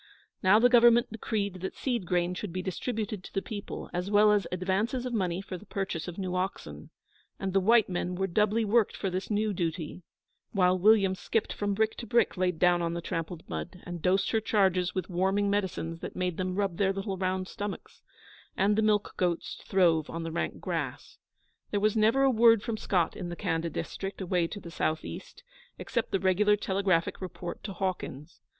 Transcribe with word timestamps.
Now 0.41 0.57
the 0.57 0.67
Government 0.67 1.11
decreed 1.11 1.61
that 1.61 1.75
seed 1.75 2.07
grain 2.07 2.33
should 2.33 2.51
be 2.51 2.63
distributed 2.63 3.23
to 3.23 3.31
the 3.33 3.41
people, 3.43 3.87
as 3.93 4.09
well 4.09 4.31
as 4.31 4.47
advances 4.51 5.05
of 5.05 5.13
money 5.13 5.41
for 5.41 5.59
the 5.59 5.65
purchase 5.67 6.07
of 6.07 6.17
new 6.17 6.35
oxen; 6.35 6.89
and 7.39 7.53
the 7.53 7.59
white 7.59 7.87
men 7.87 8.15
were 8.15 8.25
doubly 8.25 8.65
worked 8.65 8.97
for 8.97 9.11
this 9.11 9.29
new 9.29 9.53
duty, 9.53 10.01
while 10.53 10.75
William 10.75 11.13
skipped 11.13 11.53
from 11.53 11.75
brick 11.75 11.93
to 11.97 12.07
brick 12.07 12.35
laid 12.35 12.57
down 12.57 12.81
on 12.81 12.95
the 12.95 13.01
trampled 13.03 13.47
mud, 13.47 13.79
and 13.85 14.01
dosed 14.01 14.31
her 14.31 14.41
charges 14.41 14.95
with 14.95 15.07
warming 15.07 15.51
medicines 15.51 15.99
that 15.99 16.15
made 16.15 16.37
them 16.37 16.55
rub 16.55 16.77
their 16.77 16.91
little 16.93 17.15
round 17.17 17.47
stomachs; 17.47 18.01
and 18.57 18.75
the 18.75 18.81
milch 18.81 19.05
goats 19.17 19.61
throve 19.67 20.09
on 20.09 20.23
the 20.23 20.31
rank 20.31 20.59
grass. 20.59 21.19
There 21.69 21.79
was 21.79 21.95
never 21.95 22.23
a 22.23 22.31
word 22.31 22.63
from 22.63 22.75
Scott 22.75 23.15
in 23.15 23.29
the 23.29 23.35
Khanda 23.35 23.69
district, 23.69 24.19
away 24.19 24.47
to 24.47 24.59
the 24.59 24.71
south 24.71 25.05
east, 25.05 25.43
except 25.77 26.09
the 26.11 26.19
regular 26.19 26.55
telegraphic 26.55 27.21
report 27.21 27.63
to 27.65 27.73
Hawkins. 27.73 28.41